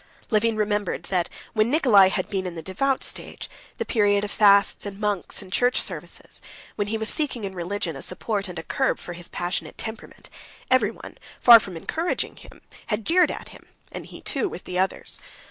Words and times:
Levin 0.31 0.55
remembered 0.55 1.03
that 1.03 1.29
when 1.53 1.69
Nikolay 1.69 2.09
had 2.09 2.27
been 2.27 2.47
in 2.47 2.55
the 2.55 2.63
devout 2.63 3.03
stage, 3.03 3.47
the 3.77 3.85
period 3.85 4.23
of 4.23 4.31
fasts 4.31 4.83
and 4.87 4.99
monks 4.99 5.43
and 5.43 5.53
church 5.53 5.79
services, 5.79 6.41
when 6.75 6.87
he 6.87 6.97
was 6.97 7.07
seeking 7.07 7.43
in 7.43 7.53
religion 7.53 7.95
a 7.95 8.01
support 8.01 8.47
and 8.47 8.57
a 8.57 8.63
curb 8.63 8.97
for 8.97 9.13
his 9.13 9.27
passionate 9.27 9.77
temperament, 9.77 10.27
everyone, 10.71 11.19
far 11.39 11.59
from 11.59 11.77
encouraging 11.77 12.37
him, 12.37 12.63
had 12.87 13.05
jeered 13.05 13.29
at 13.29 13.49
him, 13.49 13.67
and 13.91 14.07
he, 14.07 14.21
too, 14.21 14.49
with 14.49 14.63
the 14.63 14.79
others. 14.79 15.19